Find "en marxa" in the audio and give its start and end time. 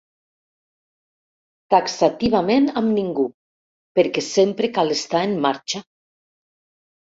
5.29-5.85